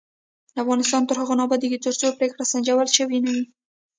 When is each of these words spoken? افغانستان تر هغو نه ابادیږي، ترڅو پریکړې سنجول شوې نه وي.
افغانستان 0.61 1.01
تر 1.07 1.15
هغو 1.21 1.33
نه 1.37 1.43
ابادیږي، 1.47 1.77
ترڅو 1.85 2.07
پریکړې 2.17 2.43
سنجول 2.51 2.87
شوې 2.97 3.17
نه 3.25 3.29
وي. 3.35 3.43